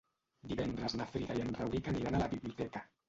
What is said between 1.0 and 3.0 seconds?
na Frida i en Rauric aniran a la biblioteca.